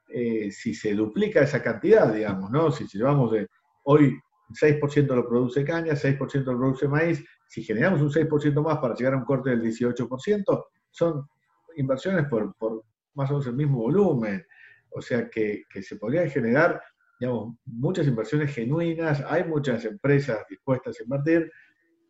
eh, 0.09 0.51
si 0.51 0.73
se 0.73 0.93
duplica 0.93 1.41
esa 1.41 1.63
cantidad, 1.63 2.13
digamos, 2.13 2.51
¿no? 2.51 2.69
Si 2.71 2.85
llevamos 2.85 3.31
de 3.31 3.47
hoy 3.83 4.19
6% 4.53 5.07
lo 5.15 5.27
produce 5.27 5.63
caña, 5.63 5.93
6% 5.93 6.43
lo 6.45 6.57
produce 6.57 6.87
maíz. 6.87 7.23
Si 7.47 7.63
generamos 7.63 8.01
un 8.01 8.09
6% 8.09 8.61
más 8.63 8.77
para 8.79 8.95
llegar 8.95 9.13
a 9.13 9.17
un 9.17 9.25
corte 9.25 9.51
del 9.51 9.61
18%, 9.61 10.65
son 10.89 11.27
inversiones 11.75 12.27
por, 12.27 12.55
más 13.13 13.29
o 13.29 13.33
menos 13.33 13.47
el 13.47 13.55
mismo 13.55 13.79
volumen. 13.79 14.45
O 14.91 15.01
sea 15.01 15.29
que, 15.29 15.63
se 15.81 15.95
podrían 15.95 16.29
generar 16.29 16.81
digamos, 17.19 17.55
muchas 17.65 18.07
inversiones 18.07 18.53
genuinas, 18.53 19.23
hay 19.27 19.43
muchas 19.43 19.85
empresas 19.85 20.43
dispuestas 20.49 20.99
a 20.99 21.03
invertir 21.03 21.51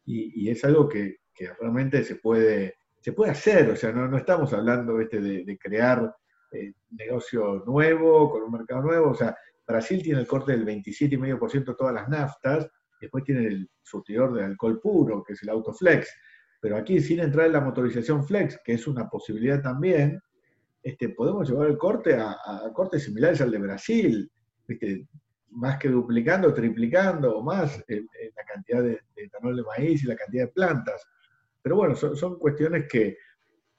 y, 0.06 0.50
es 0.50 0.64
algo 0.64 0.88
que, 0.88 1.18
realmente 1.60 2.04
se 2.04 2.16
puede, 2.16 2.76
se 3.00 3.14
puede 3.14 3.32
hacer. 3.32 3.70
O 3.72 3.76
sea, 3.76 3.92
no, 3.92 4.16
estamos 4.18 4.54
hablando 4.54 5.00
este, 5.00 5.20
de, 5.20 5.58
crear 5.58 6.16
eh, 6.52 6.74
negocio 6.92 7.64
nuevo, 7.66 8.30
con 8.30 8.44
un 8.44 8.52
mercado 8.52 8.84
nuevo. 8.84 9.12
O 9.12 9.16
sea, 9.16 9.36
Brasil 9.66 10.02
tiene 10.04 10.20
el 10.20 10.28
corte 10.28 10.52
del 10.52 10.66
27,5% 10.66 11.66
de 11.66 11.76
todas 11.76 11.94
las 11.94 12.10
naftas, 12.10 12.70
después 13.00 13.24
tiene 13.24 13.48
el 13.48 13.70
surtidor 13.82 14.34
de 14.34 14.46
alcohol 14.46 14.80
puro, 14.80 15.24
que 15.24 15.34
es 15.34 15.44
el 15.44 15.50
Autoflex. 15.50 16.10
Pero 16.62 16.78
aquí, 16.78 17.00
sin 17.02 17.20
entrar 17.20 17.48
en 17.48 17.54
la 17.54 17.62
motorización 17.62 18.26
flex, 18.26 18.60
que 18.64 18.74
es 18.74 18.88
una 18.88 19.10
posibilidad 19.10 19.62
también, 19.62 20.22
este, 20.84 21.10
podemos 21.10 21.50
llevar 21.50 21.70
el 21.70 21.78
corte 21.78 22.16
a, 22.16 22.38
cortes 22.74 23.04
similares 23.04 23.42
al 23.42 23.52
de 23.52 23.58
Brasil, 23.58 24.32
más 25.50 25.78
que 25.78 25.90
duplicando, 25.90 26.54
triplicando 26.54 27.38
o 27.38 27.44
más 27.44 27.84
la 27.88 28.44
cantidad 28.46 28.84
de, 28.84 29.00
etanol 29.16 29.58
de 29.58 29.64
maíz 29.64 30.04
y 30.04 30.08
la 30.08 30.16
cantidad 30.16 30.46
de 30.46 30.52
plantas. 30.52 31.06
Pero 31.62 31.76
bueno, 31.76 31.96
son, 31.96 32.40
cuestiones 32.40 32.88
que, 32.88 33.18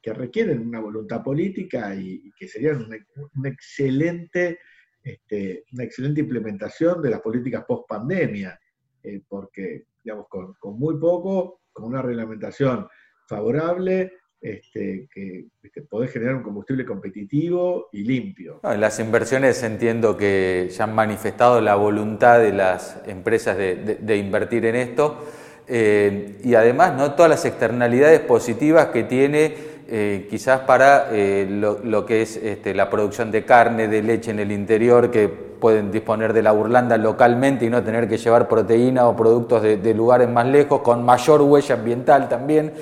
requieren 0.04 0.66
una 0.66 0.80
voluntad 0.80 1.22
política 1.22 1.94
y, 1.94 2.32
que 2.36 2.48
serían 2.48 2.88
una, 3.34 3.48
excelente, 3.48 4.58
este, 5.02 5.64
una 5.72 5.84
excelente 5.84 6.20
implementación 6.20 7.02
de 7.02 7.10
las 7.10 7.20
políticas 7.20 7.64
post 7.66 7.88
pandemia, 7.88 8.58
eh, 9.02 9.20
porque 9.28 9.84
digamos, 10.02 10.28
con, 10.28 10.54
con 10.54 10.78
muy 10.78 10.98
poco, 10.98 11.60
con 11.72 11.84
una 11.84 12.02
reglamentación 12.02 12.86
favorable, 13.26 14.12
este, 14.42 15.08
que 15.14 15.46
este, 15.62 15.82
podés 15.82 16.10
generar 16.10 16.34
un 16.34 16.42
combustible 16.42 16.84
competitivo 16.84 17.88
y 17.92 18.02
limpio. 18.02 18.58
las 18.64 18.98
inversiones 18.98 19.62
entiendo 19.62 20.16
que 20.16 20.68
ya 20.68 20.82
han 20.82 20.96
manifestado 20.96 21.60
la 21.60 21.76
voluntad 21.76 22.40
de 22.40 22.52
las 22.52 23.00
empresas 23.06 23.56
de, 23.56 24.16
invertir 24.16 24.64
en 24.64 24.74
esto 24.74 25.24
eh, 25.68 26.40
y 26.42 26.54
además 26.54 26.96
¿no? 26.96 27.14
todas 27.14 27.30
las 27.30 27.44
externalidades 27.44 28.18
positivas 28.18 28.86
que 28.86 29.04
tiene 29.04 29.54
eh, 29.94 30.26
quizás 30.30 30.60
para 30.60 31.08
eh, 31.12 31.46
lo, 31.50 32.06
que 32.06 32.22
es 32.22 32.38
este, 32.38 32.74
la 32.74 32.88
producción 32.88 33.30
de 33.30 33.44
carne, 33.44 33.88
de 33.88 34.02
leche 34.02 34.30
en 34.30 34.38
el 34.38 34.50
interior, 34.50 35.10
que 35.10 35.28
pueden 35.28 35.92
disponer 35.92 36.32
de 36.32 36.42
la 36.42 36.52
burlanda 36.52 36.96
localmente 36.96 37.66
y 37.66 37.68
no 37.68 37.82
tener 37.82 38.08
que 38.08 38.16
llevar 38.16 38.48
proteína 38.48 39.06
o 39.06 39.14
productos 39.14 39.60
de, 39.60 39.92
lugares 39.92 40.30
más 40.30 40.46
lejos, 40.46 40.80
con 40.80 41.04
mayor 41.04 41.42
huella 41.42 41.74
ambiental 41.74 42.26
también. 42.30 42.72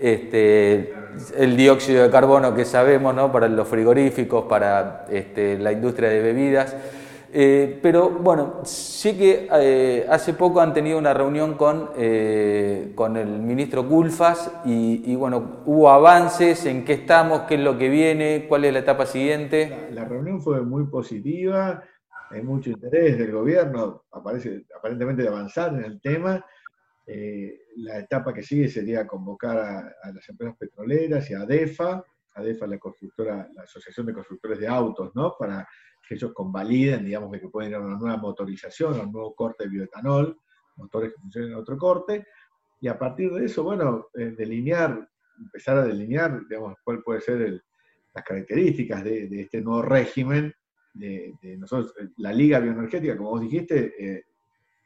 Este, 0.00 0.92
el 1.38 1.56
dióxido 1.56 2.02
de 2.02 2.10
carbono 2.10 2.52
que 2.52 2.64
sabemos 2.64 3.14
¿no? 3.14 3.30
para 3.30 3.46
los 3.46 3.68
frigoríficos, 3.68 4.46
para 4.46 5.06
este, 5.08 5.58
la 5.60 5.70
industria 5.70 6.08
de 6.08 6.20
bebidas. 6.20 6.74
Eh, 7.38 7.80
pero 7.82 8.08
bueno, 8.08 8.62
sí 8.64 9.14
que 9.14 9.46
eh, 9.52 10.06
hace 10.08 10.32
poco 10.32 10.62
han 10.62 10.72
tenido 10.72 10.96
una 10.98 11.12
reunión 11.12 11.54
con, 11.58 11.90
eh, 11.94 12.92
con 12.94 13.18
el 13.18 13.28
ministro 13.42 13.86
Culfas 13.86 14.50
y, 14.64 15.14
bueno, 15.16 15.60
hubo 15.66 15.90
avances 15.90 16.64
en 16.64 16.82
qué 16.82 16.94
estamos, 16.94 17.42
qué 17.42 17.56
es 17.56 17.60
lo 17.60 17.76
que 17.76 17.90
viene, 17.90 18.46
cuál 18.48 18.64
es 18.64 18.72
la 18.72 18.78
etapa 18.78 19.04
siguiente. 19.04 19.90
La, 19.90 20.06
reunión 20.06 20.40
fue 20.40 20.62
muy 20.62 20.86
positiva, 20.86 21.84
hay 22.30 22.40
mucho 22.40 22.70
interés 22.70 23.18
del 23.18 23.32
gobierno, 23.32 24.04
aparentemente 24.10 25.20
de 25.20 25.28
avanzar 25.28 25.74
en 25.74 25.84
el 25.84 26.00
tema. 26.00 26.42
la 27.04 27.98
etapa 27.98 28.32
que 28.32 28.42
sigue 28.42 28.68
sería 28.70 29.06
convocar 29.06 29.58
a, 29.58 30.10
las 30.10 30.26
empresas 30.30 30.56
petroleras 30.56 31.30
y 31.30 31.34
a 31.34 31.42
ADEFA, 31.42 32.02
ADEFA 32.36 32.66
la 32.66 32.78
constructora, 32.78 33.48
la 33.54 33.62
Asociación 33.62 34.06
de 34.06 34.14
Constructores 34.14 34.58
de 34.58 34.68
Autos, 34.68 35.10
¿no? 35.14 35.34
Para 35.38 35.66
que 36.06 36.14
ellos 36.14 36.32
convaliden, 36.32 37.04
digamos, 37.04 37.32
de 37.32 37.40
que 37.40 37.48
pueden 37.48 37.70
ir 37.70 37.76
a 37.76 37.80
una 37.80 37.96
nueva 37.96 38.16
motorización, 38.16 39.00
a 39.00 39.02
un 39.02 39.12
nuevo 39.12 39.34
corte 39.34 39.64
de 39.64 39.70
bioetanol, 39.70 40.38
motores 40.76 41.12
que 41.12 41.20
funcionen 41.20 41.52
en 41.52 41.56
otro 41.56 41.76
corte, 41.76 42.26
y 42.80 42.88
a 42.88 42.98
partir 42.98 43.32
de 43.32 43.46
eso, 43.46 43.64
bueno, 43.64 44.08
eh, 44.14 44.34
delinear, 44.36 45.08
empezar 45.38 45.78
a 45.78 45.84
delinear, 45.84 46.46
digamos, 46.48 46.74
cuál 46.84 47.02
puede 47.02 47.20
ser 47.20 47.62
las 48.14 48.24
características 48.24 49.02
de, 49.02 49.40
este 49.40 49.60
nuevo 49.60 49.82
régimen 49.82 50.54
de, 50.92 51.34
nosotros. 51.58 51.94
La 52.18 52.32
Liga 52.32 52.60
Bioenergética, 52.60 53.16
como 53.16 53.30
vos 53.30 53.40
dijiste, 53.40 53.94
eh, 53.98 54.24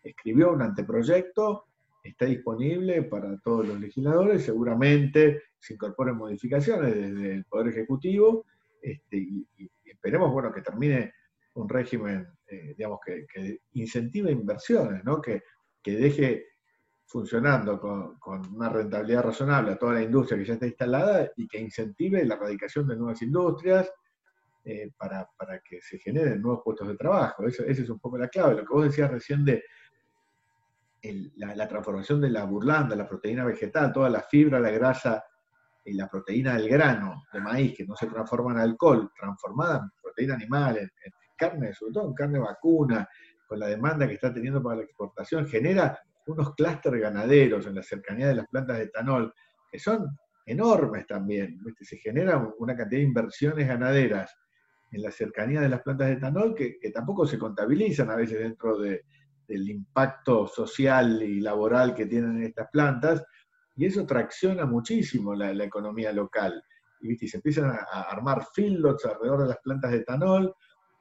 escribió 0.03 0.53
un 0.53 0.63
anteproyecto, 0.63 1.67
está 2.03 2.27
disponible 2.27 3.03
para 3.03 3.39
todos 3.39 3.67
los 3.69 3.79
legisladores, 3.79 4.45
seguramente 4.45 5.43
se 5.59 5.75
incorporen 5.75 6.17
modificaciones 6.17 6.95
desde 6.95 7.35
el 7.35 7.45
Poder 7.45 7.69
Ejecutivo, 7.69 8.47
este, 8.81 9.17
y, 9.17 9.47
esperemos 9.85 10.33
bueno, 10.33 10.51
que 10.53 10.63
termine 10.63 11.13
un 11.55 11.69
régimen 11.69 12.27
eh, 12.47 12.75
digamos, 12.77 12.99
que, 13.05 13.61
incentive 13.75 14.33
inversiones, 14.33 15.05
¿no? 15.05 15.21
que, 15.21 15.43
deje 15.85 16.47
funcionando 17.07 17.81
con, 17.81 18.55
una 18.55 18.69
rentabilidad 18.69 19.25
razonable 19.25 19.73
a 19.73 19.79
toda 19.79 19.95
la 19.95 20.03
industria 20.03 20.39
que 20.39 20.45
ya 20.45 20.55
está 20.55 20.67
instalada 20.67 21.31
y 21.37 21.49
que 21.49 21.59
incentive 21.59 22.25
la 22.25 22.37
radicación 22.37 22.87
de 22.87 22.97
nuevas 22.97 23.21
industrias 23.23 23.93
eh, 24.65 24.91
para, 24.97 25.29
que 25.69 25.81
se 25.81 25.99
generen 25.99 26.41
nuevos 26.41 26.63
puestos 26.65 26.89
de 26.89 26.97
trabajo. 26.97 27.47
Eso, 27.47 27.65
esa 27.65 27.83
es 27.83 27.91
un 27.91 27.99
poco 27.99 28.19
la 28.19 28.29
clave. 28.29 28.57
Lo 28.57 28.65
que 28.65 28.75
vos 28.75 28.85
decías 28.85 29.11
recién 29.11 29.45
de 29.45 29.65
la, 31.37 31.55
la, 31.55 31.69
transformación 31.69 32.21
de 32.21 32.31
la 32.31 32.45
burlanda, 32.45 32.95
la 32.95 33.09
proteína 33.09 33.45
vegetal, 33.45 33.93
toda 33.93 34.11
la 34.11 34.23
fibra, 34.23 34.61
la 34.61 34.71
grasa 34.71 35.25
y 35.85 35.95
la 35.95 36.09
proteína 36.09 36.57
del 36.57 36.69
grano 36.69 37.25
de 37.33 37.41
maíz, 37.41 37.75
que 37.77 37.87
no 37.87 37.97
se 37.97 38.07
transforma 38.07 38.53
en 38.53 38.59
alcohol, 38.59 39.11
transformada 39.19 39.79
en 39.79 39.91
proteína 40.03 40.35
animal, 40.35 40.79
en, 40.79 40.91
carne, 41.37 41.73
sobre 41.73 41.93
todo 41.93 42.09
en 42.09 42.15
carne 42.15 42.39
vacuna, 42.39 43.09
con 43.47 43.59
la 43.59 43.67
demanda 43.67 44.07
que 44.07 44.15
está 44.15 44.33
teniendo 44.33 44.63
para 44.63 44.77
la 44.77 44.83
exportación, 44.83 45.47
genera 45.47 45.99
unos 46.27 46.55
clústeres 46.55 47.01
ganaderos 47.01 47.67
en 47.67 47.75
la 47.75 47.83
cercanía 47.83 48.29
de 48.29 48.35
las 48.35 48.47
plantas 48.49 48.77
de 48.77 48.85
etanol, 48.85 49.35
que 49.73 49.79
son 49.79 50.07
enormes 50.47 51.07
también. 51.07 51.59
Se 51.81 51.97
genera 51.97 52.47
una 52.59 52.77
cantidad 52.77 53.01
de 53.01 53.07
inversiones 53.07 53.67
ganaderas 53.67 54.37
en 54.93 55.03
la 55.03 55.11
cercanía 55.11 55.61
de 55.61 55.69
las 55.69 55.83
plantas 55.83 56.09
de 56.09 56.15
etanol 56.15 56.55
que, 56.55 56.79
tampoco 56.93 57.27
se 57.27 57.39
contabilizan 57.39 58.11
a 58.11 58.17
veces 58.17 58.39
dentro 58.39 58.79
del 59.51 59.69
impacto 59.69 60.47
social 60.47 61.21
y 61.23 61.41
laboral 61.41 61.93
que 61.93 62.07
tienen 62.07 62.41
estas 62.43 62.69
plantas, 62.71 63.25
y 63.75 63.87
eso 63.87 64.07
tracciona 64.07 64.65
muchísimo 64.65 65.35
la, 65.35 65.51
economía 65.65 66.13
local. 66.13 66.63
Y, 67.01 67.17
se 67.27 67.39
empiezan 67.39 67.71
a, 67.71 68.03
armar 68.03 68.47
feedlots 68.55 69.05
alrededor 69.07 69.43
de 69.43 69.49
las 69.49 69.59
plantas 69.59 69.91
de 69.91 69.99
etanol, 69.99 70.55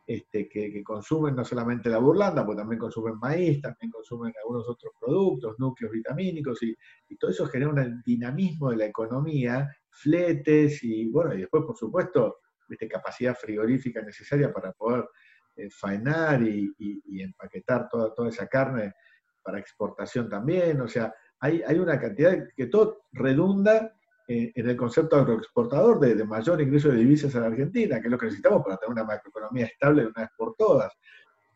este, 0.07 0.49
que, 0.49 0.83
consumen 0.83 1.35
no 1.35 1.45
solamente 1.45 1.89
la 1.89 1.99
burlanda, 1.99 2.43
pues 2.43 2.57
también 2.57 2.79
consumen 2.79 3.19
maíz, 3.19 3.61
también 3.61 3.91
consumen 3.91 4.33
algunos 4.41 4.67
otros 4.67 4.93
productos, 4.99 5.59
núcleos 5.59 5.91
vitamínicos, 5.91 6.63
y, 6.63 6.75
todo 7.17 7.29
eso 7.29 7.45
genera 7.45 7.69
un 7.71 8.01
dinamismo 8.03 8.71
de 8.71 8.77
la 8.77 8.85
economía, 8.85 9.69
fletes, 9.91 10.83
y 10.83 11.07
bueno, 11.11 11.35
y 11.35 11.41
después, 11.41 11.63
por 11.65 11.77
supuesto, 11.77 12.37
este, 12.67 12.87
capacidad 12.87 13.35
frigorífica 13.35 14.01
necesaria 14.01 14.51
para 14.51 14.71
poder 14.71 15.05
eh, 15.59 15.69
faenar 15.69 16.41
y, 16.41 16.73
empaquetar 17.21 17.87
toda, 17.89 18.13
toda 18.13 18.29
esa 18.29 18.47
carne 18.47 18.93
para 19.43 19.59
exportación 19.59 20.29
también, 20.29 20.79
o 20.81 20.87
sea, 20.87 21.13
hay, 21.39 21.79
una 21.79 21.99
cantidad 21.99 22.37
que 22.55 22.67
todo 22.67 23.03
redunda 23.13 23.93
en, 24.27 24.51
el 24.55 24.75
concepto 24.75 25.15
agroexportador 25.15 25.99
de, 25.99 26.23
mayor 26.25 26.61
ingreso 26.61 26.89
de 26.89 26.97
divisas 26.97 27.35
a 27.35 27.39
la 27.39 27.47
Argentina, 27.47 27.99
que 27.99 28.07
es 28.07 28.11
lo 28.11 28.17
que 28.17 28.25
necesitamos 28.25 28.63
para 28.63 28.77
tener 28.77 28.91
una 28.91 29.03
macroeconomía 29.03 29.65
estable 29.65 30.03
de 30.03 30.07
una 30.09 30.21
vez 30.21 30.29
por 30.37 30.55
todas. 30.55 30.93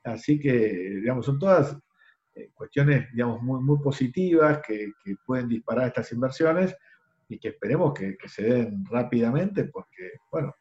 Así 0.03 0.39
que, 0.39 0.51
digamos, 0.51 1.25
son 1.25 1.38
todas 1.38 1.77
eh, 2.36 2.50
cuestiones, 2.53 3.12
digamos, 3.12 3.41
muy, 3.41 3.62
muy 3.62 3.79
positivas 3.79 4.60
que, 4.65 4.93
pueden 5.25 5.48
disparar 5.48 5.88
estas 5.88 6.12
inversiones 6.12 6.75
y 7.27 7.38
que 7.38 7.50
esperemos 7.50 7.93
que, 7.93 8.17
se 8.25 8.43
den 8.43 8.86
rápidamente 8.86 9.65
porque, 9.65 10.13
bueno, 10.31 10.55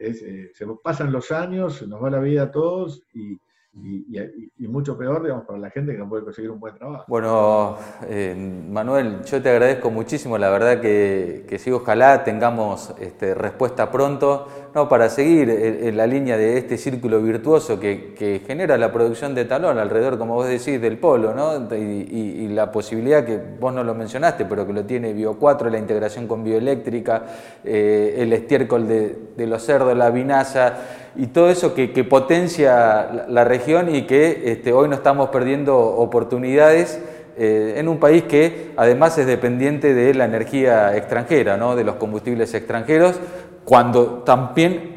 eh, 0.00 0.50
se 0.54 0.66
pasan 0.82 1.12
los 1.12 1.30
años, 1.30 1.76
se 1.76 1.86
nos 1.86 2.02
va 2.02 2.10
la 2.10 2.20
vida 2.20 2.44
a 2.44 2.50
todos 2.50 3.02
y, 3.12 3.38
y, 3.72 4.66
mucho 4.66 4.96
peor, 4.98 5.22
digamos, 5.22 5.44
para 5.44 5.58
la 5.58 5.70
gente 5.70 5.92
que 5.92 5.98
no 5.98 6.08
puede 6.08 6.24
conseguir 6.24 6.50
un 6.50 6.58
buen 6.58 6.74
trabajo. 6.74 7.04
Bueno, 7.06 7.76
eh, 8.08 8.34
Manuel, 8.68 9.22
yo 9.24 9.40
te 9.40 9.48
agradezco 9.48 9.90
muchísimo, 9.90 10.38
la 10.38 10.50
verdad 10.50 10.80
que, 10.80 11.44
que 11.48 11.58
sí, 11.58 11.70
ojalá 11.70 12.24
tengamos 12.24 12.92
este, 13.00 13.34
respuesta 13.34 13.90
pronto, 13.90 14.48
no, 14.74 14.88
para 14.88 15.08
seguir 15.08 15.50
en, 15.50 15.96
la 15.96 16.06
línea 16.06 16.36
de 16.36 16.58
este 16.58 16.78
círculo 16.78 17.20
virtuoso 17.20 17.80
que, 17.80 18.14
que, 18.16 18.40
genera 18.46 18.76
la 18.76 18.92
producción 18.92 19.34
de 19.34 19.44
talón 19.44 19.78
alrededor, 19.78 20.18
como 20.18 20.34
vos 20.34 20.48
decís, 20.48 20.80
del 20.80 20.98
polo, 20.98 21.34
¿no? 21.34 21.74
Y, 21.74 22.48
la 22.50 22.72
posibilidad 22.72 23.24
que 23.24 23.40
vos 23.60 23.72
no 23.72 23.84
lo 23.84 23.94
mencionaste, 23.94 24.44
pero 24.44 24.66
que 24.66 24.72
lo 24.72 24.84
tiene 24.84 25.12
Bio 25.12 25.38
4, 25.38 25.70
la 25.70 25.78
integración 25.78 26.26
con 26.26 26.42
bioeléctrica, 26.42 27.24
eh, 27.64 28.16
el 28.18 28.32
estiércol 28.32 28.88
de, 28.88 29.16
de 29.36 29.46
los 29.46 29.62
cerdos, 29.62 29.96
la 29.96 30.10
vinaza 30.10 30.74
y 31.16 31.26
todo 31.28 31.50
eso 31.50 31.74
que, 31.74 31.88
potencia 32.04 33.26
la, 33.28 33.44
región 33.44 33.94
y 33.94 34.02
que 34.02 34.42
este, 34.46 34.72
hoy 34.72 34.88
no 34.88 34.94
estamos 34.94 35.30
perdiendo 35.30 35.76
oportunidades 35.78 37.00
eh, 37.36 37.74
en 37.76 37.88
un 37.88 37.98
país 37.98 38.24
que 38.24 38.72
además 38.76 39.16
es 39.18 39.26
dependiente 39.26 39.94
de 39.94 40.14
la 40.14 40.24
energía 40.24 40.96
extranjera, 40.96 41.56
¿no? 41.56 41.76
de 41.76 41.84
los 41.84 41.96
combustibles 41.96 42.54
extranjeros, 42.54 43.18
cuando 43.64 44.22
también 44.24 44.89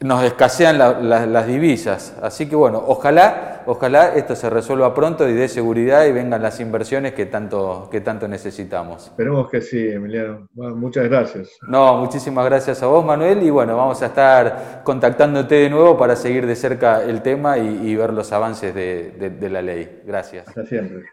nos 0.00 0.24
escasean 0.24 0.78
las 0.78 1.46
divisas. 1.46 2.16
Así 2.22 2.48
que 2.48 2.56
bueno, 2.56 2.82
ojalá, 2.86 3.62
ojalá 3.66 4.14
esto 4.14 4.34
se 4.34 4.48
resuelva 4.48 4.94
pronto 4.94 5.28
y 5.28 5.34
dé 5.34 5.48
seguridad 5.48 6.06
y 6.06 6.12
vengan 6.12 6.42
las 6.42 6.58
inversiones 6.60 7.12
que 7.12 7.26
tanto, 7.26 7.88
que 7.90 8.00
tanto 8.00 8.26
necesitamos. 8.26 9.08
Esperemos 9.08 9.50
que 9.50 9.60
sí, 9.60 9.88
Emiliano. 9.88 10.48
muchas 10.54 11.08
gracias. 11.08 11.50
No, 11.68 11.98
muchísimas 11.98 12.44
gracias 12.46 12.82
a 12.82 12.86
vos, 12.86 13.04
Manuel, 13.04 13.42
y 13.42 13.50
bueno, 13.50 13.76
vamos 13.76 14.00
a 14.02 14.06
estar 14.06 14.80
contactándote 14.84 15.54
de 15.56 15.70
nuevo 15.70 15.98
para 15.98 16.16
seguir 16.16 16.46
de 16.46 16.56
cerca 16.56 17.02
el 17.02 17.22
tema 17.22 17.58
y, 17.58 17.94
ver 18.00 18.14
los 18.14 18.32
avances 18.32 18.74
de, 18.74 19.36
de 19.38 19.50
la 19.50 19.60
ley. 19.60 20.02
Gracias. 20.06 20.48
Hasta 20.48 20.64
siempre. 20.64 21.04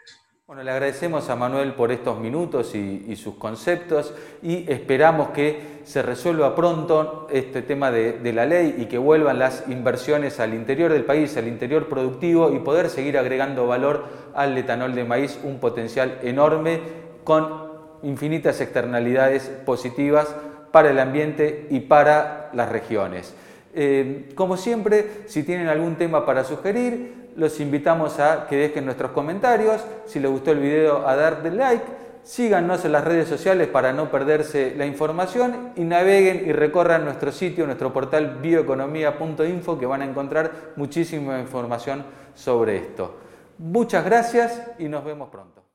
Bueno, 0.48 0.64
le 0.64 0.72
agradecemos 0.72 1.30
a 1.30 1.36
Manuel 1.36 1.74
por 1.74 1.92
estos 1.92 2.22
minutos 2.22 2.74
y, 2.74 3.14
sus 3.18 3.36
conceptos 3.36 4.14
y 4.42 4.64
esperamos 4.72 5.32
que 5.32 5.82
se 5.84 6.02
resuelva 6.02 6.56
pronto 6.56 7.28
este 7.30 7.62
tema 7.62 7.92
de, 7.92 8.32
la 8.32 8.46
ley 8.46 8.76
y 8.78 8.86
que 8.86 8.98
vuelvan 8.98 9.40
las 9.40 9.66
inversiones 9.68 10.40
al 10.40 10.54
interior 10.54 10.94
del 10.94 11.04
país, 11.04 11.36
al 11.36 11.50
interior 11.50 11.90
productivo 11.90 12.54
y 12.54 12.60
poder 12.60 12.90
seguir 12.90 13.18
agregando 13.18 13.68
valor 13.68 14.06
al 14.34 14.58
etanol 14.58 14.96
de 14.96 15.04
maíz, 15.04 15.38
un 15.44 15.60
potencial 15.60 16.18
enorme 16.24 16.80
con 17.26 17.68
infinitas 18.04 18.62
externalidades 18.62 19.52
positivas 19.66 20.34
para 20.72 20.92
el 20.92 21.00
ambiente 21.00 21.68
y 21.70 21.82
para 21.82 22.52
las 22.54 22.70
regiones. 22.70 23.36
Eh, 23.76 24.30
como 24.34 24.56
siempre, 24.56 25.24
si 25.26 25.44
tienen 25.44 25.68
algún 25.68 25.98
tema 25.98 26.26
para 26.26 26.46
sugerir, 26.46 27.27
los 27.38 27.60
invitamos 27.60 28.20
a 28.20 28.48
que 28.48 28.58
dejen 28.58 28.86
nuestros 28.86 29.12
comentarios, 29.12 29.84
si 30.06 30.20
les 30.20 30.30
gustó 30.30 30.52
el 30.52 30.60
video 30.60 31.08
a 31.08 31.16
darle 31.16 31.52
like, 31.52 31.86
síganos 32.24 32.84
en 32.84 32.92
las 32.92 33.06
redes 33.06 33.30
sociales 33.30 33.68
para 33.68 33.94
no 33.94 34.12
perderse 34.12 34.74
la 34.76 34.86
información 34.86 35.72
y 35.76 35.84
naveguen 35.84 36.44
y 36.46 36.52
recorran 36.52 37.06
nuestro 37.06 37.32
sitio, 37.32 37.66
nuestro 37.66 37.94
portal 37.94 38.40
bioeconomía.info 38.42 39.80
que 39.80 39.86
van 39.86 40.02
a 40.02 40.06
encontrar 40.06 40.52
muchísima 40.76 41.40
información 41.40 42.04
sobre 42.36 42.78
esto. 42.78 43.16
Muchas 43.60 44.04
gracias 44.04 44.62
y 44.78 44.90
nos 44.90 45.06
vemos 45.06 45.30
pronto. 45.30 45.67